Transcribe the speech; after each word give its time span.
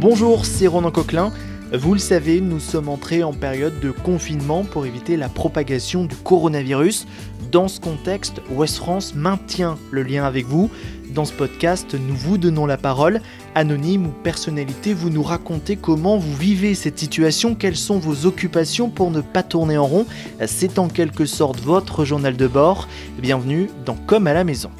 Bonjour, 0.00 0.46
c'est 0.46 0.66
Ronan 0.66 0.90
Coquelin. 0.90 1.30
Vous 1.74 1.92
le 1.92 2.00
savez, 2.00 2.40
nous 2.40 2.58
sommes 2.58 2.88
entrés 2.88 3.22
en 3.22 3.34
période 3.34 3.80
de 3.80 3.90
confinement 3.90 4.64
pour 4.64 4.86
éviter 4.86 5.18
la 5.18 5.28
propagation 5.28 6.06
du 6.06 6.16
coronavirus. 6.16 7.06
Dans 7.52 7.68
ce 7.68 7.80
contexte, 7.80 8.40
West 8.50 8.78
France 8.78 9.14
maintient 9.14 9.76
le 9.90 10.02
lien 10.02 10.24
avec 10.24 10.46
vous. 10.46 10.70
Dans 11.10 11.26
ce 11.26 11.34
podcast, 11.34 11.94
nous 11.94 12.16
vous 12.16 12.38
donnons 12.38 12.64
la 12.64 12.78
parole. 12.78 13.20
Anonyme 13.54 14.06
ou 14.06 14.10
personnalité, 14.24 14.94
vous 14.94 15.10
nous 15.10 15.22
racontez 15.22 15.76
comment 15.76 16.16
vous 16.16 16.34
vivez 16.34 16.74
cette 16.74 16.98
situation, 16.98 17.54
quelles 17.54 17.76
sont 17.76 17.98
vos 17.98 18.24
occupations 18.24 18.88
pour 18.88 19.10
ne 19.10 19.20
pas 19.20 19.42
tourner 19.42 19.76
en 19.76 19.84
rond. 19.84 20.06
C'est 20.46 20.78
en 20.78 20.88
quelque 20.88 21.26
sorte 21.26 21.60
votre 21.60 22.06
journal 22.06 22.38
de 22.38 22.46
bord. 22.46 22.88
Bienvenue 23.18 23.68
dans 23.84 23.96
Comme 24.06 24.28
à 24.28 24.32
la 24.32 24.44
maison. 24.44 24.70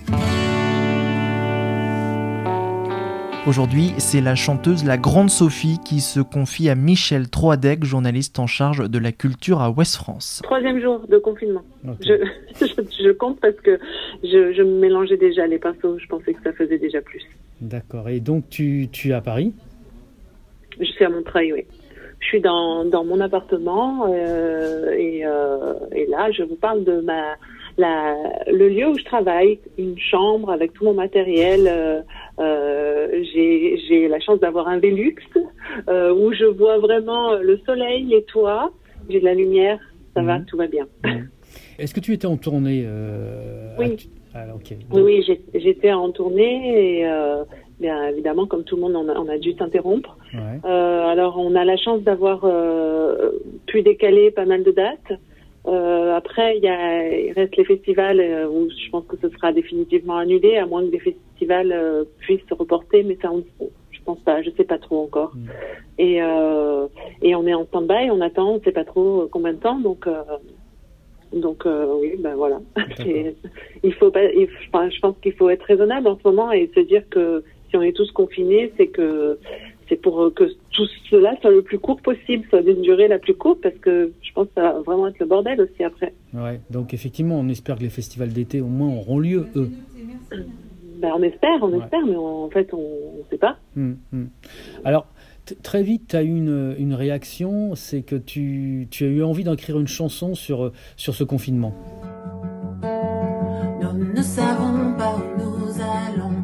Aujourd'hui, 3.47 3.95
c'est 3.97 4.21
la 4.21 4.35
chanteuse 4.35 4.85
La 4.85 4.99
Grande 4.99 5.30
Sophie 5.30 5.79
qui 5.83 6.01
se 6.01 6.21
confie 6.21 6.69
à 6.69 6.75
Michel 6.75 7.30
Troadec, 7.30 7.85
journaliste 7.85 8.39
en 8.39 8.47
charge 8.47 8.91
de 8.91 8.99
la 8.99 9.13
culture 9.13 9.63
à 9.63 9.71
Ouest 9.71 9.97
France. 9.97 10.43
Troisième 10.45 10.79
jour 10.79 11.01
de 11.09 11.16
confinement. 11.16 11.63
Je, 12.03 12.13
je, 12.61 13.11
compte 13.13 13.41
parce 13.41 13.57
que 13.57 13.79
je, 14.23 14.53
je, 14.53 14.63
me 14.63 14.79
mélangeais 14.79 15.16
déjà 15.16 15.47
les 15.47 15.59
pinceaux. 15.59 15.99
Je 15.99 16.07
pensais 16.07 16.35
que 16.35 16.43
ça 16.43 16.53
faisait 16.53 16.79
déjà 16.79 17.01
plus. 17.01 17.23
D'accord. 17.63 18.11
Et 18.11 18.21
donc, 18.21 18.45
tu, 18.51 18.89
tu 18.93 19.09
es 19.09 19.15
à 19.15 19.23
Paris? 19.23 19.55
Je 20.79 20.85
suis 20.85 21.05
à 21.05 21.09
Montreuil, 21.09 21.55
oui. 21.55 21.65
Je 22.21 22.27
suis 22.27 22.41
dans, 22.43 22.85
dans 22.85 23.05
mon 23.05 23.21
appartement 23.21 24.05
euh, 24.13 24.91
et, 24.91 25.25
euh, 25.25 25.75
et 25.93 26.07
là, 26.07 26.30
je 26.30 26.43
vous 26.43 26.57
parle 26.57 26.85
de 26.85 27.01
ma 27.01 27.37
la, 27.77 28.16
le 28.51 28.69
lieu 28.69 28.88
où 28.88 28.98
je 28.98 29.05
travaille, 29.05 29.59
une 29.79 29.98
chambre 29.98 30.51
avec 30.51 30.73
tout 30.73 30.84
mon 30.84 30.95
matériel. 30.95 31.66
Euh, 31.66 32.01
euh, 32.38 33.23
j'ai 33.24 34.09
la 34.09 34.21
chance 34.21 34.40
d'avoir 34.40 34.68
un 34.68 34.79
Velux 34.79 35.16
euh, 35.88 36.15
où 36.15 36.32
je 36.32 36.45
vois 36.45 36.79
vraiment 36.79 37.35
le 37.35 37.59
soleil, 37.66 38.04
les 38.04 38.23
toits. 38.24 38.73
J'ai 39.09 39.21
de 39.21 39.24
la 39.24 39.35
lumière, 39.35 39.79
ça 40.15 40.23
va, 40.23 40.38
mhm. 40.38 40.46
tout 40.46 40.57
va 40.57 40.66
bien. 40.66 40.87
Mhm. 41.04 41.29
Est-ce 41.79 41.95
que 41.95 42.01
tu 42.01 42.13
étais 42.13 42.26
en 42.26 42.37
tournée 42.37 42.87
Oui. 43.79 44.10
Oui, 44.93 45.02
oui 45.02 45.41
j'étais 45.54 45.93
en 45.93 46.13
tournée 46.13 47.01
et 47.01 47.07
bien 47.80 48.07
évidemment, 48.07 48.46
comme 48.46 48.63
tout 48.63 48.76
le 48.76 48.82
monde, 48.82 48.95
on 48.95 49.09
a, 49.09 49.18
on 49.18 49.29
a 49.29 49.38
dû 49.38 49.54
s'interrompre. 49.54 50.16
alors, 50.63 51.37
on 51.38 51.57
a 51.57 51.65
la 51.65 51.76
chance 51.76 52.02
d'avoir 52.02 52.46
pu 53.66 53.82
décaler 53.82 54.30
pas 54.30 54.45
mal 54.45 54.63
de 54.63 54.71
dates. 54.71 55.18
Euh, 55.66 56.16
après, 56.16 56.57
il, 56.57 56.65
y 56.65 56.69
a, 56.69 57.09
il 57.09 57.33
reste 57.33 57.57
les 57.57 57.65
festivals 57.65 58.21
euh, 58.21 58.49
où 58.49 58.69
je 58.71 58.91
pense 58.91 59.05
que 59.07 59.16
ce 59.21 59.29
sera 59.29 59.53
définitivement 59.53 60.16
annulé, 60.16 60.57
à 60.57 60.66
moins 60.66 60.85
que 60.85 60.91
des 60.91 61.01
festivals 61.01 61.73
euh, 61.73 62.05
puissent 62.19 62.47
se 62.49 62.55
reporter, 62.55 63.03
mais 63.03 63.19
ça, 63.21 63.30
on, 63.30 63.45
je 63.91 64.00
pense 64.05 64.21
pas, 64.21 64.43
je 64.43 64.50
sais 64.56 64.65
pas 64.65 64.78
trop 64.78 65.03
encore. 65.03 65.33
Mm. 65.34 65.49
Et, 65.99 66.22
euh, 66.22 66.87
et 67.21 67.34
on 67.34 67.47
est 67.47 67.55
en 67.55 67.66
stand-by, 67.66 68.11
on 68.11 68.21
attend, 68.22 68.55
on 68.55 68.61
sait 68.62 68.72
pas 68.72 68.84
trop 68.84 69.28
combien 69.31 69.53
de 69.53 69.59
temps, 69.59 69.78
donc 69.78 70.09
donc 71.33 71.65
oui, 71.65 72.16
ben 72.19 72.34
voilà. 72.34 72.61
il 73.84 73.94
faut 73.94 74.11
pas, 74.11 74.28
je 74.33 75.00
pense 75.00 75.15
qu'il 75.22 75.33
faut 75.34 75.49
être 75.49 75.62
raisonnable 75.62 76.09
en 76.09 76.19
ce 76.19 76.27
moment 76.27 76.50
et 76.50 76.71
se 76.75 76.81
dire 76.81 77.09
que 77.09 77.44
si 77.69 77.77
on 77.77 77.83
est 77.83 77.94
tous 77.94 78.11
confinés, 78.11 78.72
c'est 78.77 78.88
que 78.88 79.38
c'est 79.91 80.00
pour 80.00 80.22
euh, 80.22 80.31
que 80.31 80.44
tout 80.71 80.87
cela 81.10 81.34
soit 81.43 81.50
le 81.50 81.62
plus 81.62 81.78
court 81.78 82.00
possible, 82.00 82.47
soit 82.49 82.62
d'une 82.62 82.81
durée 82.81 83.09
la 83.09 83.19
plus 83.19 83.34
courte, 83.34 83.60
parce 83.60 83.75
que 83.77 84.12
je 84.22 84.32
pense 84.32 84.47
que 84.47 84.55
ça 84.55 84.62
va 84.62 84.81
vraiment 84.81 85.09
être 85.09 85.19
le 85.19 85.27
bordel 85.27 85.60
aussi 85.60 85.84
après. 85.84 86.15
Ouais, 86.32 86.60
donc 86.71 86.94
effectivement, 86.94 87.38
on 87.38 87.49
espère 87.49 87.77
que 87.77 87.82
les 87.82 87.91
festivals 87.91 88.32
d'été 88.32 88.62
au 88.62 88.69
moins 88.69 88.88
auront 88.88 89.19
lieu, 89.19 89.49
eux. 89.56 89.69
Ben, 91.00 91.12
on 91.16 91.22
espère, 91.22 91.59
on 91.62 91.72
espère, 91.81 92.06
mais 92.06 92.16
en 92.16 92.49
fait, 92.50 92.72
on 92.72 93.19
ne 93.19 93.25
sait 93.31 93.38
pas. 93.38 93.59
Hum, 93.77 93.97
hum. 94.12 94.28
Alors, 94.84 95.06
très 95.62 95.82
vite, 95.82 96.09
tu 96.09 96.16
as 96.16 96.22
eu 96.22 96.37
une, 96.37 96.75
une 96.78 96.94
réaction, 96.94 97.75
c'est 97.75 98.03
que 98.03 98.16
tu, 98.16 98.87
tu, 98.91 99.04
as 99.04 99.09
eu 99.09 99.22
envie 99.22 99.44
d'écrire 99.44 99.78
une 99.78 99.88
chanson 99.88 100.34
sur, 100.34 100.72
sur 100.97 101.14
ce 101.14 101.25
confinement. 101.25 101.75
Nous 104.00 104.12
ne 104.14 104.22
savons 104.22 104.94
pas 104.97 105.16
où 105.16 105.38
nous 105.38 105.81
allons. 105.81 106.37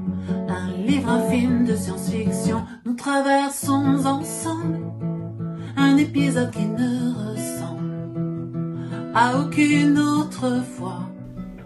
Un 0.49 0.73
livre, 0.87 1.09
un 1.09 1.31
film 1.31 1.65
de 1.65 1.75
science-fiction 1.75 2.26
traversons 3.07 4.05
ensemble 4.05 4.81
un 5.77 5.97
épisode 5.97 6.51
qui 6.51 6.67
ne 6.67 7.31
ressemble 7.31 7.93
à 9.15 9.39
aucune 9.39 9.97
autre 9.97 10.61
fois. 10.75 11.03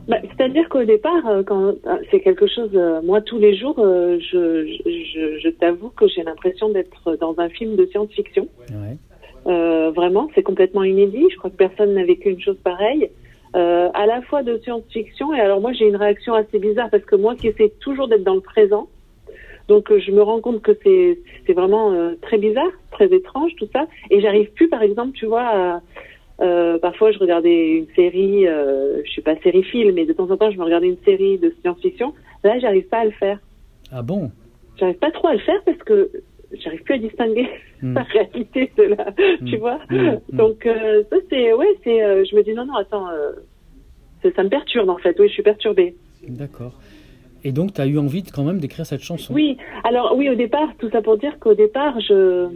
Bah, 0.06 0.18
C'est-à-dire 0.22 0.68
qu'au 0.68 0.84
départ, 0.84 1.26
euh, 1.26 1.42
quand 1.42 1.68
euh, 1.68 1.96
c'est 2.10 2.20
quelque 2.20 2.46
chose, 2.46 2.68
euh, 2.74 3.00
moi 3.02 3.22
tous 3.22 3.38
les 3.38 3.56
jours, 3.56 3.76
je, 3.78 4.66
je, 4.84 5.38
je 5.42 5.48
t'avoue 5.48 5.88
que 5.88 6.06
j'ai 6.08 6.22
l'impression 6.24 6.68
d'être 6.68 7.16
dans 7.18 7.34
un 7.38 7.48
film 7.48 7.74
de 7.74 7.86
science-fiction. 7.86 8.46
Ouais. 8.68 8.98
Euh, 9.46 9.92
vraiment, 9.92 10.28
c'est 10.34 10.42
complètement 10.42 10.84
inédit. 10.84 11.24
Je 11.30 11.36
crois 11.38 11.48
que 11.48 11.56
personne 11.56 11.94
n'a 11.94 12.04
vécu 12.04 12.28
une 12.28 12.40
chose 12.42 12.58
pareille. 12.62 13.08
Euh, 13.56 13.88
à 13.94 14.04
la 14.04 14.20
fois 14.20 14.42
de 14.42 14.58
science-fiction 14.58 15.32
et 15.34 15.40
alors 15.40 15.60
moi 15.60 15.72
j'ai 15.72 15.88
une 15.88 15.96
réaction 15.96 16.34
assez 16.34 16.58
bizarre 16.60 16.88
parce 16.88 17.02
que 17.04 17.16
moi 17.16 17.34
qui 17.34 17.48
essaie 17.48 17.72
toujours 17.80 18.08
d'être 18.08 18.22
dans 18.24 18.36
le 18.36 18.42
présent, 18.42 18.88
donc 19.70 19.92
euh, 19.92 20.00
je 20.00 20.10
me 20.10 20.20
rends 20.20 20.40
compte 20.40 20.62
que 20.62 20.72
c'est 20.82 21.20
c'est 21.46 21.52
vraiment 21.52 21.92
euh, 21.92 22.16
très 22.20 22.38
bizarre, 22.38 22.72
très 22.90 23.06
étrange 23.06 23.52
tout 23.56 23.68
ça. 23.72 23.86
Et 24.10 24.20
j'arrive 24.20 24.50
plus, 24.50 24.68
par 24.68 24.82
exemple, 24.82 25.12
tu 25.12 25.26
vois, 25.26 25.46
à, 25.46 25.80
euh, 26.40 26.76
parfois 26.80 27.12
je 27.12 27.18
regardais 27.20 27.76
une 27.78 27.86
série, 27.94 28.48
euh, 28.48 29.00
je 29.04 29.10
suis 29.10 29.22
pas 29.22 29.36
série 29.44 29.62
film, 29.62 29.94
mais 29.94 30.06
de 30.06 30.12
temps 30.12 30.28
en 30.28 30.36
temps 30.36 30.50
je 30.50 30.58
me 30.58 30.64
regardais 30.64 30.88
une 30.88 31.02
série 31.04 31.38
de 31.38 31.54
science-fiction. 31.60 32.12
Là, 32.42 32.58
j'arrive 32.58 32.88
pas 32.88 32.98
à 32.98 33.04
le 33.04 33.12
faire. 33.12 33.38
Ah 33.92 34.02
bon? 34.02 34.32
J'arrive 34.76 34.98
pas 34.98 35.12
trop 35.12 35.28
à 35.28 35.34
le 35.34 35.38
faire 35.38 35.62
parce 35.64 35.78
que 35.78 36.10
j'arrive 36.52 36.82
plus 36.82 36.94
à 36.94 36.98
distinguer 36.98 37.48
hmm. 37.80 37.94
la 37.98 38.02
réalité 38.02 38.72
de 38.76 38.82
la, 38.82 39.10
hmm. 39.10 39.44
tu 39.46 39.56
vois. 39.58 39.78
Hmm. 39.88 40.18
Donc 40.32 40.66
euh, 40.66 41.04
ça 41.10 41.16
c'est, 41.30 41.52
ouais, 41.52 41.74
c'est, 41.84 42.24
je 42.26 42.34
me 42.34 42.42
dis 42.42 42.54
non 42.54 42.66
non 42.66 42.74
attends, 42.74 43.06
ça 44.34 44.42
me 44.42 44.48
perturbe 44.48 44.90
en 44.90 44.98
fait. 44.98 45.16
Oui, 45.20 45.28
je 45.28 45.34
suis 45.34 45.44
perturbée. 45.44 45.94
D'accord. 46.26 46.72
Et 47.44 47.52
donc, 47.52 47.74
tu 47.74 47.80
as 47.80 47.86
eu 47.86 47.98
envie 47.98 48.22
quand 48.22 48.44
même 48.44 48.58
d'écrire 48.58 48.86
cette 48.86 49.02
chanson? 49.02 49.32
Oui, 49.32 49.56
alors 49.84 50.14
oui, 50.16 50.28
au 50.28 50.34
départ, 50.34 50.68
tout 50.78 50.90
ça 50.90 51.02
pour 51.02 51.16
dire 51.16 51.38
qu'au 51.38 51.54
départ, 51.54 51.98
je, 52.00 52.48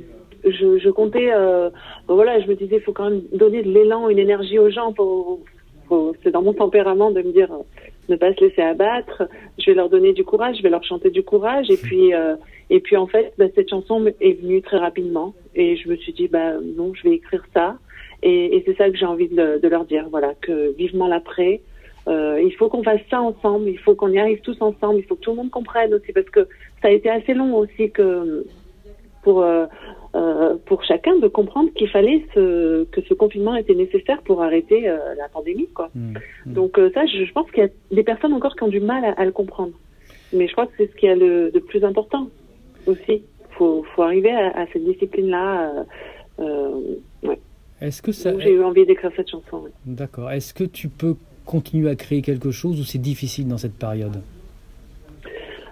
je, 0.45 0.78
je 0.78 0.91
comptais, 0.91 1.33
euh, 1.33 1.71
voilà, 2.09 2.41
je 2.41 2.47
me 2.47 2.55
disais, 2.55 2.77
il 2.77 2.83
faut 2.83 2.93
quand 2.93 3.11
même 3.11 3.22
donner 3.33 3.62
de 3.62 3.71
l'élan, 3.71 4.09
une 4.09 4.19
énergie 4.19 4.59
aux 4.59 4.71
gens. 4.71 4.93
Pour, 4.93 5.41
c'est 6.22 6.31
dans 6.31 6.43
mon 6.43 6.55
tempérament 6.55 7.11
de 7.11 7.22
me 7.22 7.33
dire, 7.33 7.53
euh, 7.53 7.62
ne 8.09 8.17
pas 8.17 8.34
se 8.34 8.41
laisser 8.41 8.62
abattre. 8.62 9.22
Je 9.59 9.67
vais 9.71 9.75
leur 9.75 9.89
donner 9.89 10.12
du 10.12 10.25
courage, 10.25 10.56
je 10.59 10.62
vais 10.62 10.71
leur 10.71 10.84
chanter 10.84 11.11
du 11.11 11.22
courage. 11.22 11.71
Et 11.71 11.77
puis, 11.77 12.15
euh, 12.15 12.37
et 12.71 12.81
puis 12.81 12.97
en 12.97 13.06
fait, 13.06 13.33
bah, 13.39 13.47
cette 13.55 13.71
chanson 13.71 14.05
est 14.21 14.41
venue 14.41 14.62
très 14.62 14.78
rapidement. 14.78 15.34
Et 15.55 15.77
je 15.77 15.89
me 15.89 15.97
suis 15.97 16.12
dit, 16.12 16.28
bah 16.28 16.55
non, 16.77 16.93
je 16.95 17.03
vais 17.09 17.15
écrire 17.15 17.45
ça. 17.55 17.77
Et, 18.22 18.62
c'est 18.65 18.77
ça 18.77 18.89
que 18.89 18.97
j'ai 18.97 19.05
envie 19.05 19.28
de, 19.28 19.61
de, 19.62 19.69
leur 19.69 19.84
dire, 19.84 20.09
voilà, 20.11 20.33
que 20.41 20.75
vivement 20.77 21.06
l'après. 21.06 21.61
Euh, 22.06 22.41
il 22.42 22.53
faut 22.54 22.69
qu'on 22.69 22.82
fasse 22.82 23.00
ça 23.10 23.20
ensemble, 23.20 23.69
il 23.69 23.78
faut 23.78 23.94
qu'on 23.94 24.10
y 24.10 24.19
arrive 24.19 24.41
tous 24.41 24.60
ensemble, 24.60 24.98
il 24.98 25.04
faut 25.04 25.15
que 25.15 25.20
tout 25.20 25.31
le 25.31 25.37
monde 25.37 25.50
comprenne 25.50 25.94
aussi, 25.94 26.12
parce 26.12 26.28
que 26.28 26.47
ça 26.82 26.88
a 26.88 26.91
été 26.91 27.09
assez 27.09 27.32
long 27.32 27.56
aussi 27.56 27.91
que 27.91 28.44
pour 29.22 29.42
euh, 29.42 29.66
euh, 30.15 30.56
pour 30.66 30.84
chacun 30.84 31.19
de 31.19 31.26
comprendre 31.26 31.70
qu'il 31.75 31.88
fallait 31.88 32.25
ce, 32.34 32.84
que 32.84 33.00
ce 33.00 33.15
confinement 33.15 33.56
était 33.56 33.75
nécessaire 33.75 34.22
pour 34.22 34.42
arrêter 34.42 34.88
euh, 34.88 34.98
la 35.16 35.28
pandémie, 35.28 35.69
quoi. 35.75 35.91
Mmh, 35.94 36.15
mmh. 36.47 36.53
Donc 36.53 36.78
ça, 36.94 37.04
je, 37.06 37.25
je, 37.25 37.32
pense 37.32 37.50
qu'il 37.50 37.65
y 37.65 37.66
a 37.66 37.70
des 37.91 38.04
personnes 38.04 38.32
encore 38.32 38.54
qui 38.54 38.62
ont 38.62 38.69
du 38.69 38.81
mal 38.81 39.04
à, 39.04 39.12
à 39.12 39.25
le 39.25 39.32
comprendre, 39.32 39.72
mais 40.32 40.47
je 40.47 40.53
crois 40.53 40.66
que 40.66 40.72
c'est 40.76 40.86
ce 40.86 40.94
qui 40.94 41.06
est 41.06 41.16
le, 41.16 41.50
de 41.50 41.59
plus 41.59 41.82
important 41.84 42.28
aussi. 42.86 43.25
Faut 43.56 43.84
faut 43.94 44.03
arriver 44.03 44.31
à, 44.31 44.50
à 44.60 44.66
cette 44.72 44.84
discipline-là. 44.84 45.84
ouais. 46.38 47.41
Est-ce 47.81 48.03
que 48.03 48.12
ça 48.12 48.38
J'ai 48.38 48.53
eu 48.53 48.62
envie 48.62 48.86
d'écrire 48.86 49.10
cette 49.16 49.31
chanson. 49.31 49.65
D'accord. 49.84 50.31
Est-ce 50.31 50.54
que 50.54 50.65
tu 50.65 50.88
peux 50.88 51.16
continuer 51.44 51.91
à 51.91 51.97
créer 51.97 52.22
quelque 52.22 52.50
chose 52.50 52.81
ou 52.81 52.84
c'est 52.84 52.99
difficile 52.99 53.49
dans 53.49 53.59
cette 53.59 53.78
période 53.78 54.22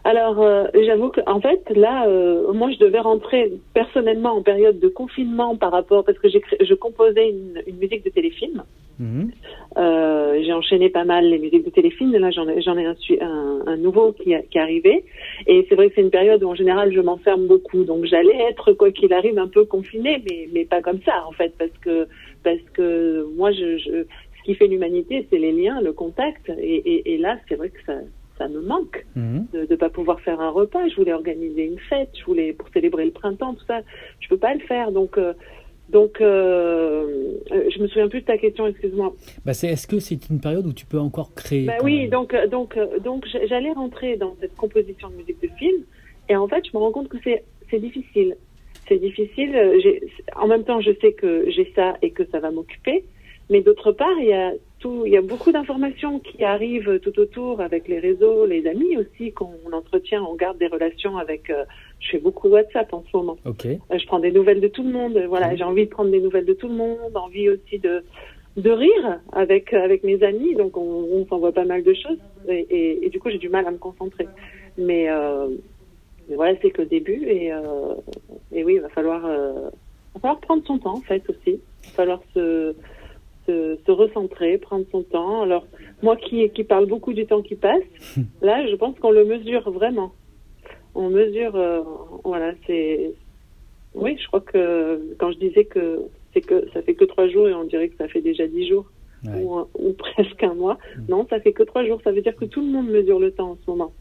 alors, 0.04 0.42
euh, 0.42 0.64
j'avoue 0.84 1.10
qu'en 1.10 1.40
fait, 1.40 1.62
là, 1.76 2.06
euh, 2.08 2.52
moi, 2.52 2.70
je 2.72 2.78
devais 2.78 2.98
rentrer 2.98 3.52
personnellement 3.72 4.32
en 4.32 4.42
période 4.42 4.80
de 4.80 4.88
confinement 4.88 5.56
par 5.56 5.70
rapport, 5.70 6.04
parce 6.04 6.18
que 6.18 6.28
je 6.28 6.74
composais 6.74 7.30
une, 7.30 7.62
une, 7.68 7.76
musique 7.76 8.04
de 8.04 8.10
téléfilm. 8.10 8.64
Mmh. 8.98 9.26
Euh, 9.78 10.42
j'ai 10.44 10.52
enchaîné 10.52 10.88
pas 10.88 11.04
mal 11.04 11.26
les 11.26 11.38
musiques 11.38 11.64
de 11.64 11.70
téléfilm, 11.70 12.12
et 12.16 12.18
là, 12.18 12.32
j'en 12.32 12.48
ai, 12.48 12.60
j'en 12.62 12.76
ai 12.76 12.86
un, 12.86 12.96
un, 13.20 13.62
un, 13.66 13.76
nouveau 13.76 14.12
qui, 14.12 14.34
qui 14.50 14.58
est 14.58 14.60
arrivé. 14.60 15.04
Et 15.46 15.66
c'est 15.68 15.76
vrai 15.76 15.88
que 15.88 15.94
c'est 15.94 16.02
une 16.02 16.10
période 16.10 16.42
où, 16.42 16.48
en 16.48 16.56
général, 16.56 16.92
je 16.92 17.00
m'enferme 17.00 17.46
beaucoup. 17.46 17.84
Donc, 17.84 18.04
j'allais 18.06 18.36
être, 18.50 18.72
quoi 18.72 18.90
qu'il 18.90 19.12
arrive, 19.12 19.38
un 19.38 19.48
peu 19.48 19.64
confinée, 19.64 20.20
mais, 20.28 20.48
mais 20.52 20.64
pas 20.64 20.82
comme 20.82 21.00
ça, 21.06 21.24
en 21.28 21.32
fait, 21.32 21.54
parce 21.56 21.78
que, 21.80 22.08
parce 22.42 22.62
que 22.74 23.24
moi, 23.36 23.52
je, 23.52 23.78
je 23.78 24.04
ce 24.42 24.50
qui 24.50 24.54
fait 24.54 24.66
l'humanité, 24.66 25.26
c'est 25.30 25.38
les 25.38 25.52
liens, 25.52 25.80
le 25.80 25.92
contact. 25.92 26.50
Et, 26.50 26.76
et, 26.76 27.14
et 27.14 27.18
là, 27.18 27.38
c'est 27.48 27.54
vrai 27.54 27.70
que 27.70 27.82
ça, 27.86 27.94
ça 28.38 28.48
me 28.48 28.60
manque 28.60 29.06
mhm. 29.14 29.46
de 29.52 29.66
ne 29.68 29.76
pas 29.76 29.88
pouvoir 29.88 30.20
faire 30.20 30.40
un 30.40 30.50
repas. 30.50 30.88
Je 30.88 30.96
voulais 30.96 31.12
organiser 31.12 31.64
une 31.64 31.78
fête, 31.78 32.10
je 32.18 32.24
voulais 32.24 32.52
pour 32.52 32.68
célébrer 32.70 33.04
le 33.04 33.12
printemps, 33.12 33.54
tout 33.54 33.64
ça. 33.66 33.80
Je 34.20 34.28
peux 34.28 34.36
pas 34.36 34.54
le 34.54 34.60
faire. 34.60 34.92
Donc, 34.92 35.16
euh, 35.18 35.32
donc, 35.88 36.20
euh, 36.20 37.34
je 37.50 37.80
me 37.80 37.86
souviens 37.86 38.08
plus 38.08 38.20
de 38.20 38.26
ta 38.26 38.38
question. 38.38 38.66
Excuse-moi. 38.66 39.14
Bah, 39.44 39.54
c'est 39.54 39.68
est-ce 39.68 39.86
que 39.86 40.00
c'est 40.00 40.28
une 40.28 40.40
période 40.40 40.66
où 40.66 40.72
tu 40.72 40.86
peux 40.86 40.98
encore 40.98 41.34
créer 41.34 41.66
bah, 41.66 41.78
Oui, 41.82 42.08
donc, 42.08 42.34
donc, 42.50 42.78
donc, 43.04 43.26
j'allais 43.48 43.72
rentrer 43.72 44.16
dans 44.16 44.34
cette 44.40 44.56
composition 44.56 45.10
de 45.10 45.16
musique 45.16 45.40
de 45.42 45.48
film, 45.58 45.84
et 46.28 46.36
en 46.36 46.48
fait, 46.48 46.64
je 46.66 46.76
me 46.76 46.82
rends 46.82 46.92
compte 46.92 47.08
que 47.08 47.18
c'est 47.22 47.44
c'est 47.70 47.78
difficile 47.78 48.36
c'est 48.88 48.98
difficile. 48.98 49.56
En 50.36 50.46
même 50.46 50.64
temps, 50.64 50.80
je 50.80 50.90
sais 51.00 51.12
que 51.12 51.50
j'ai 51.50 51.72
ça 51.74 51.96
et 52.02 52.10
que 52.10 52.24
ça 52.26 52.40
va 52.40 52.50
m'occuper. 52.50 53.04
Mais 53.50 53.60
d'autre 53.60 53.92
part, 53.92 54.18
il 54.18 54.26
y 54.26 54.32
a 54.32 54.52
tout, 54.78 55.02
il 55.06 55.12
y 55.12 55.16
a 55.16 55.22
beaucoup 55.22 55.52
d'informations 55.52 56.18
qui 56.20 56.42
arrivent 56.44 56.98
tout 57.00 57.16
autour 57.20 57.60
avec 57.60 57.86
les 57.88 57.98
réseaux, 57.98 58.46
les 58.46 58.66
amis 58.66 58.96
aussi 58.96 59.32
qu'on 59.32 59.52
entretient, 59.72 60.22
on 60.24 60.34
garde 60.34 60.58
des 60.58 60.66
relations 60.68 61.16
avec. 61.18 61.50
euh, 61.50 61.64
je 62.00 62.10
fais 62.10 62.18
beaucoup 62.18 62.48
WhatsApp 62.48 62.92
en 62.92 63.04
ce 63.10 63.16
moment. 63.16 63.36
Ok. 63.44 63.66
Euh, 63.66 63.78
je 63.98 64.06
prends 64.06 64.18
des 64.18 64.32
nouvelles 64.32 64.60
de 64.60 64.68
tout 64.68 64.82
le 64.82 64.90
monde. 64.90 65.16
Voilà, 65.28 65.50
Mhm. 65.50 65.56
j'ai 65.56 65.64
envie 65.64 65.84
de 65.84 65.90
prendre 65.90 66.10
des 66.10 66.20
nouvelles 66.20 66.46
de 66.46 66.54
tout 66.54 66.68
le 66.68 66.74
monde, 66.74 67.16
envie 67.16 67.48
aussi 67.48 67.78
de 67.78 68.02
de 68.58 68.70
rire 68.70 69.20
avec 69.32 69.72
avec 69.72 70.02
mes 70.04 70.22
amis. 70.22 70.54
Donc 70.54 70.76
on, 70.76 70.80
on 71.12 71.26
s'envoie 71.26 71.52
pas 71.52 71.64
mal 71.64 71.82
de 71.84 71.94
choses 71.94 72.18
et, 72.48 72.66
et, 72.70 73.06
et 73.06 73.08
du 73.08 73.18
coup 73.20 73.30
j'ai 73.30 73.38
du 73.38 73.48
mal 73.48 73.66
à 73.66 73.70
me 73.70 73.78
concentrer. 73.78 74.26
Mais, 74.76 75.08
euh, 75.10 75.48
mais 76.28 76.36
voilà, 76.36 76.54
c'est 76.60 76.70
que 76.70 76.82
le 76.82 76.88
début 76.88 77.22
et 77.28 77.52
euh, 77.52 77.94
et 78.52 78.64
oui, 78.64 78.74
il 78.74 78.80
va 78.80 78.88
falloir 78.88 79.24
euh, 79.26 79.52
va 80.14 80.20
falloir 80.20 80.40
prendre 80.40 80.64
son 80.66 80.78
temps 80.78 80.94
en 80.94 81.00
fait 81.00 81.22
aussi. 81.30 81.60
Il 81.84 81.86
va 81.86 81.92
falloir 81.94 82.20
se 82.34 82.74
se, 83.46 83.78
se 83.86 83.90
recentrer, 83.90 84.58
prendre 84.58 84.84
son 84.90 85.02
temps. 85.02 85.42
Alors 85.42 85.66
moi 86.02 86.16
qui 86.16 86.48
qui 86.50 86.64
parle 86.64 86.86
beaucoup 86.86 87.12
du 87.12 87.26
temps 87.26 87.42
qui 87.42 87.54
passe, 87.56 87.82
là 88.42 88.66
je 88.66 88.74
pense 88.76 88.98
qu'on 88.98 89.10
le 89.10 89.24
mesure 89.24 89.70
vraiment. 89.70 90.12
On 90.94 91.08
mesure, 91.08 91.56
euh, 91.56 91.80
voilà, 92.24 92.52
c'est 92.66 93.12
oui, 93.94 94.16
je 94.20 94.26
crois 94.26 94.40
que 94.40 95.14
quand 95.18 95.30
je 95.32 95.38
disais 95.38 95.64
que 95.64 96.00
c'est 96.32 96.40
que 96.40 96.66
ça 96.72 96.82
fait 96.82 96.94
que 96.94 97.04
trois 97.04 97.28
jours 97.28 97.48
et 97.48 97.54
on 97.54 97.64
dirait 97.64 97.88
que 97.88 97.96
ça 97.96 98.08
fait 98.08 98.20
déjà 98.22 98.46
dix 98.46 98.66
jours 98.68 98.86
Ouais. 99.24 99.40
ou, 99.44 99.60
ou 99.78 99.92
presque 99.98 100.42
un 100.42 100.54
mois. 100.54 100.78
Non, 101.08 101.24
ça 101.30 101.38
fait 101.38 101.52
que 101.52 101.62
trois 101.62 101.84
jours. 101.84 102.00
Ça 102.02 102.10
veut 102.10 102.22
dire 102.22 102.34
que 102.34 102.44
tout 102.44 102.60
le 102.60 102.66
monde 102.66 102.88
mesure 102.88 103.20
le 103.20 103.30
temps 103.30 103.50
en 103.52 103.56
ce 103.64 103.70
moment. 103.70 103.92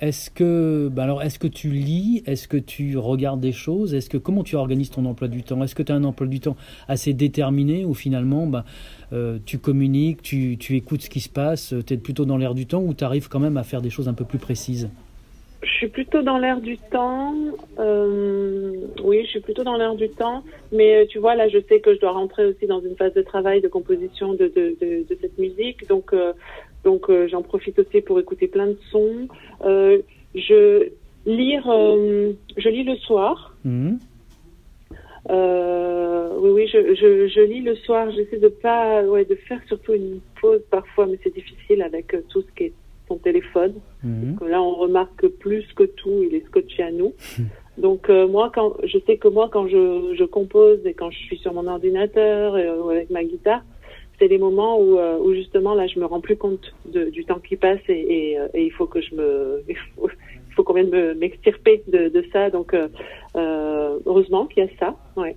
Est-ce 0.00 0.30
que, 0.30 0.88
bah 0.90 1.02
alors, 1.02 1.22
est-ce 1.22 1.38
que 1.38 1.46
tu 1.46 1.68
lis? 1.68 2.22
Est-ce 2.26 2.48
que 2.48 2.56
tu 2.56 2.96
regardes 2.96 3.40
des 3.40 3.52
choses? 3.52 3.94
Est-ce 3.94 4.08
que 4.08 4.16
comment 4.16 4.42
tu 4.42 4.56
organises 4.56 4.90
ton 4.90 5.04
emploi 5.04 5.28
du 5.28 5.42
temps? 5.42 5.62
Est-ce 5.62 5.74
que 5.74 5.82
tu 5.82 5.92
as 5.92 5.94
un 5.94 6.04
emploi 6.04 6.26
du 6.26 6.40
temps 6.40 6.56
assez 6.88 7.12
déterminé 7.12 7.84
ou 7.84 7.92
finalement, 7.92 8.50
euh, 9.12 9.38
tu 9.44 9.58
communiques, 9.58 10.22
tu, 10.22 10.56
tu 10.58 10.76
écoutes 10.76 11.02
ce 11.02 11.10
qui 11.10 11.20
se 11.20 11.28
passe, 11.28 11.74
tu 11.86 11.94
es 11.94 11.96
plutôt 11.98 12.24
dans 12.24 12.38
l'air 12.38 12.54
du 12.54 12.66
temps 12.66 12.82
ou 12.82 12.94
tu 12.94 13.04
arrives 13.04 13.28
quand 13.28 13.40
même 13.40 13.58
à 13.58 13.62
faire 13.62 13.82
des 13.82 13.90
choses 13.90 14.08
un 14.08 14.14
peu 14.14 14.24
plus 14.24 14.38
précises? 14.38 14.88
Je 15.62 15.68
suis 15.68 15.88
plutôt 15.88 16.22
dans 16.22 16.38
l'air 16.38 16.60
du 16.60 16.78
temps. 16.78 17.34
Euh, 17.78 18.72
oui, 19.04 19.22
je 19.24 19.30
suis 19.30 19.40
plutôt 19.40 19.62
dans 19.62 19.76
l'air 19.76 19.94
du 19.94 20.08
temps. 20.08 20.42
Mais 20.72 21.02
euh, 21.02 21.06
tu 21.06 21.18
vois, 21.18 21.34
là, 21.34 21.48
je 21.48 21.58
sais 21.68 21.80
que 21.80 21.94
je 21.94 22.00
dois 22.00 22.12
rentrer 22.12 22.46
aussi 22.46 22.66
dans 22.66 22.80
une 22.80 22.96
phase 22.96 23.12
de 23.12 23.20
travail, 23.20 23.60
de 23.60 23.68
composition 23.68 24.32
de, 24.32 24.46
de, 24.46 24.76
de, 24.80 25.18
cette 25.20 25.38
musique. 25.38 25.86
Donc, 25.86 26.14
euh, 26.14 26.32
donc 26.84 27.10
euh, 27.10 27.28
j'en 27.28 27.42
profite 27.42 27.78
aussi 27.78 28.00
pour 28.00 28.18
écouter 28.18 28.48
plein 28.48 28.68
de 28.68 28.78
sons. 28.90 29.28
Euh, 29.64 29.98
je 30.34 30.88
lire, 31.26 31.68
euh, 31.68 32.32
je 32.56 32.68
lis 32.68 32.84
le 32.84 32.96
soir. 32.96 33.56
Mhm. 33.64 33.98
Euh, 35.28 36.30
oui, 36.38 36.50
oui, 36.50 36.66
je, 36.72 36.94
je, 36.94 37.28
je 37.28 37.40
lis 37.40 37.60
le 37.60 37.74
soir. 37.76 38.10
J'essaie 38.10 38.38
de 38.38 38.48
pas, 38.48 39.02
ouais, 39.02 39.24
de 39.24 39.34
faire 39.34 39.60
surtout 39.68 39.92
une 39.92 40.20
pause 40.40 40.62
parfois, 40.70 41.06
mais 41.06 41.18
c'est 41.22 41.34
difficile 41.34 41.82
avec 41.82 42.14
tout 42.28 42.40
ce 42.42 42.46
qui 42.56 42.64
est 42.64 42.72
son 43.08 43.18
téléphone. 43.18 43.74
Mhm. 44.02 44.38
Que 44.38 44.44
là, 44.44 44.62
on 44.62 44.74
remarque 44.74 45.16
que 45.16 45.26
plus 45.26 45.66
que 45.74 45.84
tout, 45.84 46.22
il 46.22 46.34
est 46.34 46.46
scotché 46.46 46.82
à 46.82 46.90
nous. 46.90 47.12
Donc 47.78 48.10
euh, 48.10 48.26
moi, 48.26 48.50
quand 48.54 48.74
je 48.84 48.98
sais 49.06 49.16
que 49.16 49.28
moi, 49.28 49.48
quand 49.50 49.66
je, 49.68 50.14
je 50.18 50.24
compose 50.24 50.84
et 50.84 50.92
quand 50.92 51.10
je 51.10 51.18
suis 51.18 51.38
sur 51.38 51.54
mon 51.54 51.66
ordinateur 51.66 52.58
et, 52.58 52.66
euh, 52.66 52.82
ou 52.82 52.90
avec 52.90 53.10
ma 53.10 53.24
guitare, 53.24 53.62
c'est 54.20 54.28
des 54.28 54.38
moments 54.38 54.78
où, 54.78 54.98
euh, 54.98 55.18
où 55.18 55.32
justement 55.34 55.74
là, 55.74 55.86
je 55.86 55.98
me 55.98 56.04
rends 56.04 56.20
plus 56.20 56.36
compte 56.36 56.74
de, 56.84 57.04
du 57.10 57.24
temps 57.24 57.40
qui 57.40 57.56
passe 57.56 57.80
et, 57.88 57.92
et, 58.32 58.38
euh, 58.38 58.48
et 58.54 58.64
il 58.64 58.70
faut 58.70 58.86
que 58.86 59.00
je 59.00 59.14
me, 59.14 59.62
il 59.68 59.76
faut, 60.54 60.62
qu'on 60.62 60.74
vienne 60.74 60.90
me 60.90 61.14
m'extirper 61.14 61.82
de, 61.88 62.08
de 62.08 62.24
ça. 62.32 62.50
Donc 62.50 62.74
euh, 62.74 62.88
euh, 63.36 63.98
heureusement 64.06 64.46
qu'il 64.46 64.62
y 64.64 64.66
a 64.66 64.70
ça, 64.78 64.94
ouais. 65.16 65.34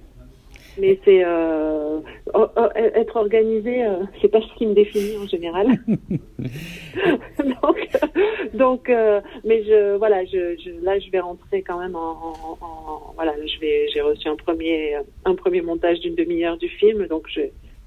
Mais 0.77 0.99
c'est 1.05 1.23
euh, 1.23 1.99
oh, 2.33 2.47
oh, 2.57 2.67
être 2.75 3.15
organisé, 3.15 3.85
euh, 3.85 3.97
c'est 4.21 4.27
pas 4.27 4.41
ce 4.41 4.57
qui 4.57 4.65
me 4.65 4.73
définit 4.73 5.17
en 5.17 5.27
général. 5.27 5.67
donc, 7.61 7.89
donc, 8.53 8.89
euh, 8.89 9.21
mais 9.43 9.63
je, 9.63 9.95
voilà, 9.97 10.25
je, 10.25 10.55
je, 10.63 10.83
là, 10.83 10.97
je 10.99 11.09
vais 11.11 11.19
rentrer 11.19 11.61
quand 11.61 11.79
même 11.79 11.95
en, 11.95 12.33
en, 12.59 12.65
en- 12.65 13.13
voilà, 13.15 13.33
je 13.45 13.59
vais, 13.59 13.87
j'ai 13.93 14.01
reçu 14.01 14.27
un 14.27 14.35
premier, 14.35 14.95
un 15.25 15.35
premier 15.35 15.61
montage 15.61 15.99
d'une 15.99 16.15
demi-heure 16.15 16.57
du 16.57 16.69
film, 16.69 17.05
donc 17.07 17.27
je, 17.29 17.41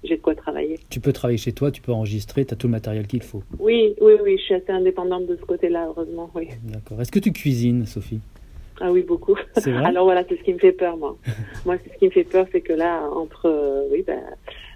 j'ai 0.04 0.16
de 0.16 0.22
quoi 0.22 0.34
travailler. 0.34 0.78
Tu 0.90 1.00
peux 1.00 1.12
travailler 1.12 1.38
chez 1.38 1.52
toi, 1.52 1.70
tu 1.70 1.80
peux 1.82 1.92
enregistrer, 1.92 2.44
tu 2.44 2.54
as 2.54 2.56
tout 2.56 2.66
le 2.68 2.72
matériel 2.72 3.06
qu'il 3.06 3.22
faut. 3.22 3.42
Oui, 3.58 3.94
oui, 4.00 4.12
oui, 4.22 4.36
je 4.38 4.42
suis 4.44 4.54
assez 4.54 4.70
indépendante 4.70 5.26
de 5.26 5.36
ce 5.36 5.42
côté-là, 5.44 5.86
heureusement, 5.88 6.30
oui. 6.34 6.48
D'accord. 6.64 7.00
Est-ce 7.00 7.10
que 7.12 7.18
tu 7.18 7.32
cuisines, 7.32 7.86
Sophie? 7.86 8.20
Ah 8.80 8.92
oui, 8.92 9.02
beaucoup. 9.02 9.36
C'est 9.56 9.72
vrai? 9.72 9.84
Alors 9.86 10.04
voilà, 10.04 10.22
c'est 10.28 10.36
ce 10.36 10.42
qui 10.42 10.52
me 10.52 10.58
fait 10.58 10.72
peur, 10.72 10.96
moi. 10.96 11.16
moi, 11.66 11.76
c'est 11.82 11.92
ce 11.94 11.98
qui 11.98 12.04
me 12.06 12.10
fait 12.10 12.24
peur, 12.24 12.46
c'est 12.52 12.60
que 12.60 12.72
là, 12.74 13.08
entre, 13.10 13.46
euh, 13.46 13.88
oui, 13.90 14.04
ben, 14.06 14.20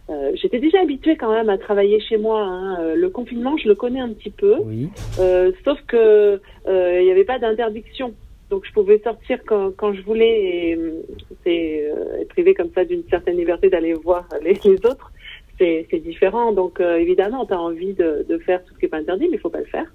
euh, 0.08 0.32
j'étais 0.34 0.58
déjà 0.58 0.80
habituée 0.80 1.16
quand 1.16 1.30
même 1.32 1.50
à 1.50 1.58
travailler 1.58 2.00
chez 2.00 2.16
moi. 2.16 2.40
hein. 2.42 2.78
Euh, 2.80 2.94
Le 2.96 3.10
confinement, 3.10 3.56
je 3.58 3.68
le 3.68 3.74
connais 3.74 4.00
un 4.00 4.08
petit 4.12 4.30
peu. 4.30 4.56
Oui. 4.64 4.88
Euh, 5.18 5.52
sauf 5.64 5.78
que 5.86 6.40
il 6.66 7.04
n'y 7.04 7.10
avait 7.10 7.24
pas 7.24 7.38
d'interdiction. 7.38 8.14
Donc 8.50 8.66
je 8.66 8.72
pouvais 8.72 8.98
sortir 8.98 9.38
quand, 9.46 9.70
quand 9.76 9.92
je 9.92 10.02
voulais 10.02 10.42
et 10.42 10.78
c'est 11.44 11.88
euh, 11.88 12.24
privé 12.28 12.52
comme 12.54 12.70
ça 12.74 12.84
d'une 12.84 13.04
certaine 13.08 13.36
liberté 13.36 13.70
d'aller 13.70 13.94
voir 13.94 14.28
les, 14.42 14.58
autres. 14.84 15.12
C'est 15.58 16.02
différent. 16.02 16.52
Donc 16.52 16.80
euh, 16.80 16.96
évidemment, 16.96 17.46
tu 17.46 17.52
as 17.52 17.60
envie 17.60 17.92
de, 17.92 18.24
de 18.28 18.38
faire 18.38 18.64
tout 18.64 18.74
ce 18.74 18.78
qui 18.78 18.86
n'est 18.86 18.90
pas 18.90 18.98
interdit, 18.98 19.28
mais 19.28 19.36
il 19.36 19.40
faut 19.40 19.50
pas 19.50 19.60
le 19.60 19.66
faire. 19.66 19.86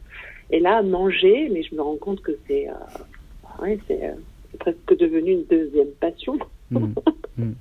Et 0.52 0.60
là, 0.60 0.81
manger, 0.84 1.50
mais 1.52 1.63
je 1.63 1.74
me 1.75 1.81
rends 1.81 1.98
compte 1.98 2.22
que 2.22 2.31
c'est 2.48 2.69
euh, 2.69 3.63
ouais, 3.63 3.80
c'est 3.88 4.04
euh, 4.04 4.13
presque 4.60 4.98
devenu 4.98 5.34
une 5.34 5.46
deuxième 5.46 5.92
passion. 6.00 6.38
Mhm. 6.72 6.94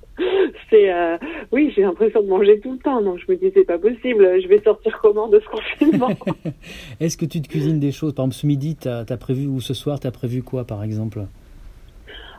C'est 0.69 0.91
euh, 0.91 1.17
oui, 1.51 1.71
j'ai 1.75 1.81
l'impression 1.81 2.21
de 2.21 2.27
manger 2.27 2.59
tout 2.59 2.71
le 2.71 2.79
temps. 2.79 3.01
Donc 3.01 3.19
je 3.19 3.31
me 3.31 3.37
dis 3.37 3.51
c'est 3.53 3.65
pas 3.65 3.77
possible. 3.77 4.41
Je 4.41 4.47
vais 4.47 4.61
sortir 4.61 4.97
comment 5.01 5.27
de 5.27 5.39
ce 5.39 5.45
confinement 5.45 6.09
Est-ce 6.99 7.17
que 7.17 7.25
tu 7.25 7.41
te 7.41 7.47
cuisines 7.47 7.79
des 7.79 7.91
choses? 7.91 8.13
Par 8.13 8.23
exemple, 8.25 8.41
ce 8.41 8.47
midi, 8.47 8.75
tu 8.75 8.87
as, 8.87 9.17
prévu, 9.17 9.47
ou 9.47 9.61
ce 9.61 9.73
soir, 9.73 9.99
tu 9.99 10.07
as 10.07 10.11
prévu 10.11 10.43
quoi, 10.43 10.63
par 10.63 10.83
exemple? 10.83 11.21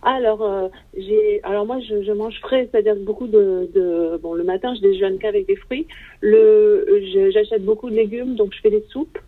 Alors, 0.03 0.43
euh, 0.43 0.69
j'ai, 0.97 1.41
alors 1.43 1.67
moi, 1.67 1.81
je, 1.81 2.03
je 2.03 2.13
mange 2.13 2.39
frais, 2.41 2.69
c'est-à-dire 2.71 2.95
beaucoup 2.95 3.27
de, 3.27 3.69
de, 3.75 4.19
bon, 4.23 4.35
le 4.35 4.45
matin, 4.45 4.73
je 4.77 4.81
déjeune 4.81 5.19
qu'avec 5.19 5.49
des 5.49 5.57
fruits. 5.57 5.89
Le, 6.21 7.03
j'achète 7.33 7.65
beaucoup 7.65 7.91
de 7.91 7.97
légumes, 7.97 8.37
donc 8.37 8.55
je 8.55 8.61
fais 8.61 8.71
des 8.71 8.85
soupes 8.91 9.19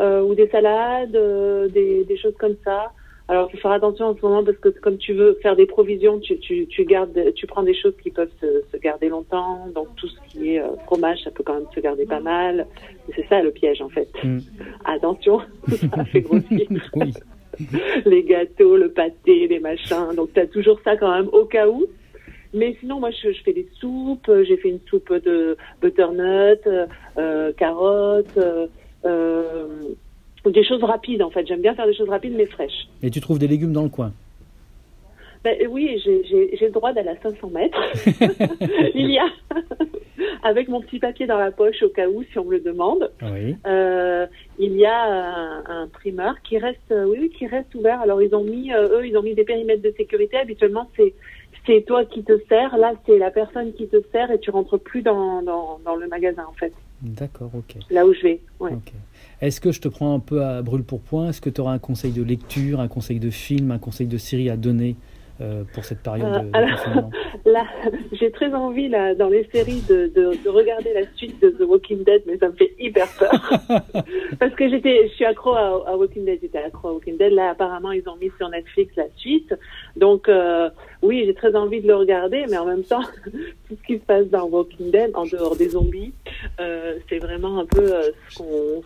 euh, 0.00 0.22
ou 0.22 0.34
des 0.34 0.48
salades, 0.48 1.18
des, 1.72 2.04
des 2.04 2.16
choses 2.16 2.36
comme 2.38 2.54
ça. 2.64 2.92
Alors, 3.28 3.48
il 3.52 3.56
faut 3.56 3.62
faire 3.62 3.72
attention 3.72 4.06
en 4.06 4.16
ce 4.16 4.22
moment 4.22 4.44
parce 4.44 4.58
que 4.58 4.68
comme 4.68 4.98
tu 4.98 5.12
veux 5.14 5.38
faire 5.42 5.56
des 5.56 5.66
provisions, 5.66 6.18
tu, 6.18 6.38
tu, 6.38 6.66
tu 6.66 6.84
gardes, 6.84 7.32
tu 7.34 7.46
prends 7.46 7.62
des 7.62 7.74
choses 7.74 7.94
qui 8.02 8.10
peuvent 8.10 8.32
se, 8.40 8.62
se 8.70 8.76
garder 8.78 9.08
longtemps. 9.08 9.68
Donc 9.74 9.88
tout 9.96 10.08
ce 10.08 10.16
qui 10.28 10.54
est 10.54 10.60
euh, 10.60 10.76
fromage, 10.86 11.20
ça 11.22 11.30
peut 11.30 11.42
quand 11.44 11.54
même 11.54 11.66
se 11.74 11.80
garder 11.80 12.04
pas 12.04 12.20
mal. 12.20 12.66
C'est 13.14 13.26
ça 13.28 13.40
le 13.40 13.50
piège 13.50 13.80
en 13.80 13.88
fait. 13.88 14.08
Mm. 14.22 14.38
Attention, 14.84 15.40
ça 15.68 16.04
fait 16.04 16.20
grossir 16.20 16.66
Oui. 16.94 17.14
les 18.06 18.22
gâteaux, 18.24 18.76
le 18.76 18.90
pâté, 18.90 19.46
les 19.46 19.60
machins. 19.60 20.14
Donc, 20.16 20.32
tu 20.32 20.40
as 20.40 20.46
toujours 20.46 20.80
ça 20.84 20.96
quand 20.96 21.14
même 21.14 21.28
au 21.32 21.44
cas 21.44 21.68
où. 21.68 21.86
Mais 22.54 22.76
sinon, 22.80 23.00
moi, 23.00 23.10
je, 23.10 23.32
je 23.32 23.42
fais 23.42 23.52
des 23.52 23.68
soupes. 23.78 24.30
J'ai 24.44 24.56
fait 24.56 24.68
une 24.68 24.80
soupe 24.88 25.12
de 25.12 25.56
butternut, 25.80 26.60
euh, 26.66 26.86
euh, 27.18 27.52
carottes, 27.52 28.36
euh, 28.36 28.66
euh, 29.04 29.66
des 30.50 30.64
choses 30.64 30.82
rapides, 30.82 31.22
en 31.22 31.30
fait. 31.30 31.46
J'aime 31.46 31.60
bien 31.62 31.74
faire 31.74 31.86
des 31.86 31.94
choses 31.94 32.08
rapides, 32.08 32.34
mais 32.36 32.46
fraîches. 32.46 32.88
Et 33.02 33.10
tu 33.10 33.20
trouves 33.20 33.38
des 33.38 33.48
légumes 33.48 33.72
dans 33.72 33.82
le 33.84 33.88
coin? 33.88 34.12
Ben, 35.44 35.56
oui, 35.68 36.00
j'ai- 36.04 36.56
le 36.66 36.70
droit 36.70 36.92
d'aller 36.92 37.08
à 37.08 37.16
500 37.20 37.50
mètres. 37.50 37.80
Il 38.94 39.10
y 39.10 39.18
a, 39.18 39.26
avec 40.44 40.68
mon 40.68 40.80
petit 40.80 41.00
papier 41.00 41.26
dans 41.26 41.38
la 41.38 41.50
poche 41.50 41.82
au 41.82 41.88
cas 41.88 42.08
où, 42.08 42.22
si 42.30 42.38
on 42.38 42.44
me 42.44 42.52
le 42.52 42.60
demande. 42.60 43.10
Oui. 43.22 43.56
Euh, 43.66 44.26
il 44.60 44.76
y 44.76 44.86
a 44.86 45.02
un, 45.02 45.64
un 45.82 45.88
primeur 45.88 46.40
qui 46.42 46.58
reste, 46.58 46.78
euh, 46.92 47.06
oui, 47.06 47.18
oui, 47.22 47.30
qui 47.30 47.46
reste 47.48 47.74
ouvert. 47.74 48.00
Alors 48.02 48.22
ils 48.22 48.32
ont 48.36 48.44
mis, 48.44 48.72
euh, 48.72 49.00
eux, 49.00 49.06
ils 49.06 49.16
ont 49.16 49.22
mis 49.22 49.34
des 49.34 49.42
périmètres 49.42 49.82
de 49.82 49.92
sécurité. 49.96 50.36
Habituellement, 50.36 50.88
c'est 50.96 51.12
c'est 51.66 51.84
toi 51.86 52.04
qui 52.04 52.22
te 52.22 52.38
sers. 52.48 52.76
Là, 52.76 52.92
c'est 53.06 53.18
la 53.18 53.30
personne 53.32 53.72
qui 53.72 53.86
te 53.88 53.96
sert 54.12 54.30
et 54.30 54.38
tu 54.38 54.50
rentres 54.50 54.78
plus 54.78 55.02
dans 55.02 55.42
dans, 55.42 55.80
dans 55.84 55.96
le 55.96 56.06
magasin 56.06 56.44
en 56.48 56.52
fait. 56.52 56.72
D'accord, 57.02 57.50
ok. 57.52 57.76
Là 57.90 58.06
où 58.06 58.14
je 58.14 58.20
vais. 58.22 58.40
Ouais. 58.60 58.70
ok. 58.72 58.92
Est-ce 59.42 59.60
que 59.60 59.72
je 59.72 59.80
te 59.80 59.88
prends 59.88 60.14
un 60.14 60.20
peu 60.20 60.42
à 60.42 60.62
brûle 60.62 60.84
pour 60.84 61.00
point? 61.02 61.28
Est-ce 61.28 61.40
que 61.42 61.50
tu 61.50 61.60
auras 61.60 61.72
un 61.72 61.78
conseil 61.78 62.12
de 62.12 62.22
lecture, 62.22 62.80
un 62.80 62.88
conseil 62.88 63.18
de 63.18 63.28
film, 63.30 63.70
un 63.72 63.78
conseil 63.78 64.06
de 64.06 64.16
série 64.16 64.48
à 64.48 64.56
donner 64.56 64.94
euh, 65.40 65.64
pour 65.74 65.84
cette 65.84 66.00
période 66.00 66.32
Euh, 66.32 66.40
de, 66.42 66.56
alors- 66.56 67.10
Là, 67.44 67.64
j'ai 68.12 68.30
très 68.30 68.54
envie 68.54 68.88
là 68.88 69.16
dans 69.16 69.28
les 69.28 69.44
séries 69.52 69.82
de, 69.88 70.06
de, 70.14 70.36
de 70.44 70.48
regarder 70.48 70.92
la 70.94 71.00
suite 71.16 71.42
de 71.42 71.48
The 71.50 71.62
Walking 71.66 72.04
Dead, 72.04 72.22
mais 72.28 72.38
ça 72.38 72.48
me 72.48 72.52
fait 72.52 72.72
hyper 72.78 73.08
peur. 73.18 73.32
Parce 74.38 74.54
que 74.54 74.68
j'étais, 74.70 75.08
je 75.08 75.12
suis 75.14 75.24
accro 75.24 75.54
à, 75.54 75.82
à 75.90 75.96
Walking 75.96 76.24
Dead, 76.24 76.38
j'étais 76.40 76.58
accro 76.58 76.88
à 76.88 76.92
Walking 76.92 77.16
Dead. 77.18 77.32
Là, 77.32 77.50
apparemment, 77.50 77.90
ils 77.90 78.08
ont 78.08 78.14
mis 78.16 78.30
sur 78.38 78.48
Netflix 78.48 78.94
la 78.96 79.06
suite, 79.16 79.52
donc 79.96 80.28
euh, 80.28 80.70
oui, 81.02 81.24
j'ai 81.26 81.34
très 81.34 81.54
envie 81.56 81.80
de 81.80 81.88
le 81.88 81.96
regarder, 81.96 82.44
mais 82.50 82.56
en 82.58 82.66
même 82.66 82.84
temps, 82.84 83.02
tout 83.24 83.76
ce 83.76 83.86
qui 83.86 83.94
se 83.98 84.04
passe 84.04 84.26
dans 84.28 84.46
Walking 84.48 84.90
Dead, 84.90 85.10
en 85.14 85.24
dehors 85.26 85.56
des 85.56 85.70
zombies, 85.70 86.12
euh, 86.60 86.98
c'est 87.08 87.18
vraiment 87.18 87.58
un 87.58 87.66
peu 87.66 87.82
euh, 87.94 88.10
ce 88.30 88.38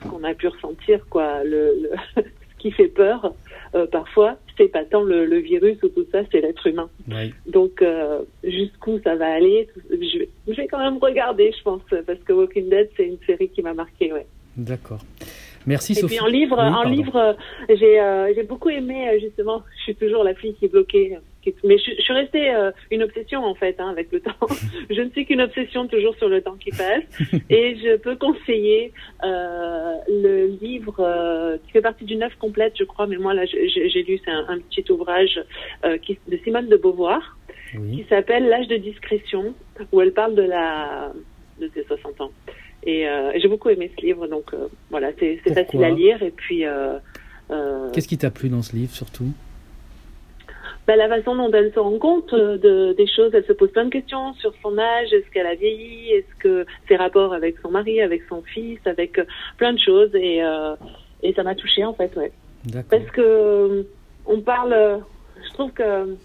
qu'on 0.08 0.25
a 0.25 0.35
pu 0.35 0.49
ressentir, 0.49 1.06
quoi. 1.11 1.44
Le, 1.44 1.75
le 1.82 1.90
ce 2.25 2.58
qui 2.58 2.70
fait 2.70 2.88
peur 2.88 3.35
euh, 3.75 3.87
parfois, 3.87 4.37
c'est 4.56 4.68
pas 4.68 4.85
tant 4.85 5.02
le, 5.02 5.26
le 5.26 5.37
virus 5.38 5.76
ou 5.82 5.88
tout 5.88 6.06
ça, 6.11 6.20
c'est 6.32 6.40
l'être 6.40 6.66
humain. 6.66 6.88
Oui. 7.08 7.35
Donc 7.46 7.82
euh, 7.82 8.20
jusqu'où 8.42 8.99
ça 9.04 9.14
va 9.14 9.26
aller, 9.35 9.68
tout- 9.75 9.80
je 9.90 10.18
vais, 10.20 10.28
je 10.49 10.54
vais 10.54 10.66
quand 10.66 10.78
même 10.78 10.96
regarder, 10.99 11.52
je 11.56 11.62
pense, 11.62 11.82
parce 12.06 12.18
que 12.20 12.32
Walking 12.32 12.70
Dead, 12.70 12.88
c'est 12.96 13.04
une 13.06 13.18
série 13.26 13.50
qui 13.50 13.61
m'a 13.62 13.75
marqué, 13.75 14.12
ouais. 14.12 14.26
D'accord. 14.56 15.00
Merci 15.66 15.92
Et 15.92 15.96
Sophie. 15.96 16.16
puis 16.16 16.25
en 16.25 16.28
livre, 16.28 16.56
Oui, 16.56 16.68
en 16.68 16.73
pardon. 16.73 16.90
livre, 16.90 17.37
j'ai 17.68 18.42
beaucoup 18.44 18.70
aimé 18.70 19.18
justement. 19.20 19.62
Je 19.78 19.82
suis 19.82 19.94
toujours 19.96 20.25
la 20.25 20.35
fille 20.35 20.54
qui 20.54 20.64
est 20.64 20.68
bloquée, 20.68 21.18
mais 21.65 21.79
je, 21.79 21.91
je 21.97 22.03
suis 22.03 22.12
restée 22.12 22.55
euh, 22.55 22.71
une 22.91 23.03
obsession 23.03 23.45
en 23.45 23.55
fait 23.55 23.76
hein, 23.79 23.88
avec 23.88 24.11
le 24.12 24.21
temps. 24.21 24.33
je 24.91 25.00
ne 25.00 25.11
suis 25.11 25.26
qu'une 25.26 25.41
obsession 25.41 25.87
toujours 25.87 26.15
sur 26.17 26.29
le 26.29 26.43
temps 26.43 26.57
qui 26.57 26.71
passe. 26.71 27.05
Et 27.50 27.76
je 27.76 27.97
peux 27.97 28.17
conseiller 28.17 28.93
euh, 29.25 29.95
le 30.09 30.47
livre 30.61 30.97
euh, 31.00 31.59
qui 31.65 31.73
fait 31.73 31.81
partie 31.81 32.05
d'une 32.05 32.23
œuvre 32.23 32.37
complète, 32.38 32.75
je 32.79 32.85
crois. 32.85 33.07
Mais 33.07 33.17
moi 33.17 33.35
là, 33.35 33.45
j'ai 33.47 34.03
lu 34.03 34.21
c'est 34.25 34.31
un, 34.31 34.47
un 34.49 34.59
petit 34.59 34.85
ouvrage 34.91 35.41
qui, 36.03 36.19
de 36.29 36.37
Simone 36.38 36.69
de 36.69 36.76
Beauvoir 36.76 37.37
qui 37.73 38.07
s'appelle 38.09 38.49
L'âge 38.49 38.69
de 38.69 38.76
discrétion, 38.76 39.55
où 39.93 40.00
elle 40.00 40.12
parle 40.12 40.35
de 40.35 40.43
la 40.43 41.12
de 41.61 41.71
ses 41.75 41.85
60 41.85 42.21
ans. 42.21 42.31
Et 42.85 43.07
j'ai 43.37 43.49
beaucoup 43.49 43.69
aimé 43.69 43.91
ce 43.97 44.07
livre, 44.07 44.29
donc 44.29 44.53
voilà, 44.88 45.11
c'est 45.19 45.37
facile 45.53 45.85
à 45.85 45.91
lire. 45.91 46.23
Et 46.23 46.31
puis, 46.31 46.65
Qu'est-ce 47.93 48.09
qui 48.09 48.19
t'a 48.19 48.31
plu 48.31 48.49
dans 48.49 48.62
ce 48.62 48.75
livre 48.75 48.93
surtout? 48.93 49.33
Bah, 50.87 50.97
la 50.97 51.09
façon 51.09 51.35
dont 51.37 51.50
elle 51.52 51.73
se 51.73 51.78
rend 51.81 51.99
compte 51.99 52.33
euh, 52.33 52.59
de, 52.59 52.93
des 52.93 53.07
choses, 53.07 53.31
elle 53.35 53.45
se 53.45 53.52
pose 53.52 53.71
plein 53.73 53.87
de 53.87 53.90
questions 53.90 54.35
sur 54.35 54.52
son 54.62 54.78
âge, 54.78 55.12
est-ce 55.12 55.28
qu'elle 55.33 55.47
a 55.47 55.55
vieilli, 55.55 56.12
est-ce 56.12 56.35
que 56.38 56.64
ses 56.88 56.97
rapports 56.97 57.33
avec 57.35 57.57
son 57.62 57.71
mari, 57.71 58.00
avec 58.00 58.23
son 58.28 58.43
fils, 58.43 58.78
avec 58.87 59.19
euh, 59.19 59.25
plein 59.59 59.73
de 59.73 59.78
choses. 59.78 60.14
Et, 60.14 60.43
euh, 60.45 60.75
et 61.23 61.33
ça 61.35 61.43
m'a 61.43 61.55
touchée 61.55 61.85
en 61.85 61.95
fait, 61.95 62.14
ouais. 62.16 62.33
Parce 62.90 63.11
que 63.12 63.87
on 64.26 64.40
parle, 64.40 65.02
je 65.47 65.52
trouve 65.55 65.73
que 65.73 66.16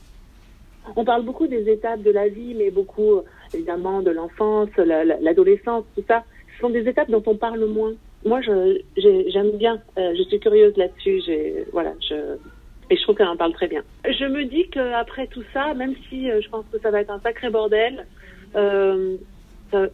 on 0.95 1.05
parle 1.05 1.23
beaucoup 1.23 1.47
des 1.47 1.69
étapes 1.69 2.01
de 2.01 2.11
la 2.11 2.27
vie, 2.27 2.55
mais 2.55 2.71
beaucoup 2.71 3.21
évidemment 3.53 4.01
de 4.01 4.11
l'enfance, 4.11 4.69
la- 4.77 5.03
la- 5.03 5.19
l'adolescence, 5.19 5.85
tout 5.95 6.03
ça. 6.07 6.23
Ce 6.55 6.61
sont 6.61 6.69
des 6.69 6.87
étapes 6.87 7.09
dont 7.11 7.23
on 7.27 7.35
parle 7.35 7.63
moins. 7.65 7.93
Moi, 8.25 8.39
j'aime 8.41 9.51
bien, 9.57 9.81
euh, 9.97 10.13
je 10.17 10.23
suis 10.23 10.39
curieuse 10.39 10.75
là-dessus. 10.77 11.21
J'ai 11.25 11.65
voilà, 11.71 11.93
je 12.07 12.15
et 12.91 12.95
je 12.97 13.01
trouve 13.01 13.15
qu'elle 13.15 13.27
en 13.27 13.37
parle 13.37 13.53
très 13.53 13.67
bien. 13.67 13.81
Je 14.05 14.25
me 14.25 14.43
dis 14.45 14.67
qu'après 14.69 15.25
tout 15.27 15.43
ça, 15.53 15.73
même 15.73 15.95
si 16.09 16.29
euh, 16.29 16.41
je 16.43 16.49
pense 16.49 16.65
que 16.71 16.77
ça 16.79 16.91
va 16.91 17.01
être 17.01 17.09
un 17.09 17.19
sacré 17.21 17.49
bordel, 17.49 18.05
euh, 18.55 19.15
ça- 19.71 19.87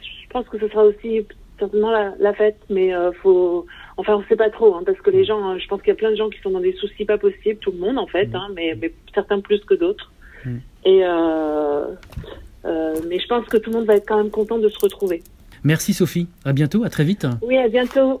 je 0.00 0.28
pense 0.30 0.48
que 0.48 0.58
ce 0.58 0.68
sera 0.68 0.84
aussi 0.84 1.26
certainement 1.58 1.90
la, 1.90 2.12
la 2.20 2.32
fête, 2.34 2.58
mais 2.70 2.94
euh, 2.94 3.10
faut, 3.22 3.66
enfin, 3.96 4.14
on 4.14 4.22
sait 4.28 4.36
pas 4.36 4.50
trop, 4.50 4.74
hein, 4.76 4.82
parce 4.86 5.00
que 5.00 5.10
les 5.10 5.24
gens, 5.24 5.58
je 5.58 5.66
pense 5.66 5.80
qu'il 5.80 5.88
y 5.88 5.92
a 5.92 5.96
plein 5.96 6.10
de 6.12 6.16
gens 6.16 6.30
qui 6.30 6.38
sont 6.40 6.50
dans 6.50 6.60
des 6.60 6.72
soucis 6.74 7.04
pas 7.04 7.18
possibles, 7.18 7.58
tout 7.58 7.72
le 7.72 7.78
monde 7.78 7.98
en 7.98 8.06
fait, 8.06 8.26
Mm. 8.26 8.36
hein, 8.36 8.48
mais, 8.54 8.76
mais 8.80 8.92
certains 9.14 9.40
plus 9.40 9.60
que 9.64 9.74
d'autres. 9.74 10.12
Mm. 10.44 10.56
Et 10.84 11.00
euh, 11.04 11.86
mais 13.08 13.18
je 13.18 13.26
pense 13.26 13.46
que 13.46 13.56
tout 13.56 13.70
le 13.70 13.76
monde 13.78 13.86
va 13.86 13.94
être 13.96 14.06
quand 14.06 14.18
même 14.18 14.30
content 14.30 14.58
de 14.58 14.68
se 14.68 14.78
retrouver. 14.78 15.22
Merci 15.64 15.92
Sophie. 15.94 16.28
À 16.44 16.52
bientôt. 16.52 16.84
À 16.84 16.90
très 16.90 17.02
vite. 17.04 17.26
Oui, 17.42 17.56
à 17.56 17.68
bientôt. 17.68 18.20